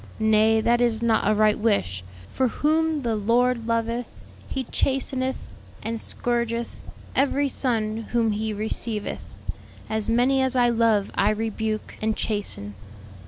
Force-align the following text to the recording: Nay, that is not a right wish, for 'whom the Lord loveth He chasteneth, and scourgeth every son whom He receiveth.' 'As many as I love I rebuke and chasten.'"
Nay, 0.17 0.61
that 0.61 0.81
is 0.81 1.03
not 1.03 1.29
a 1.29 1.35
right 1.35 1.59
wish, 1.59 2.03
for 2.31 2.47
'whom 2.47 3.03
the 3.03 3.15
Lord 3.15 3.67
loveth 3.67 4.07
He 4.47 4.63
chasteneth, 4.63 5.51
and 5.83 6.01
scourgeth 6.01 6.77
every 7.15 7.47
son 7.47 7.97
whom 8.09 8.31
He 8.31 8.51
receiveth.' 8.51 9.31
'As 9.91 10.09
many 10.09 10.41
as 10.41 10.55
I 10.55 10.69
love 10.69 11.11
I 11.13 11.29
rebuke 11.29 11.97
and 12.01 12.15
chasten.'" 12.17 12.73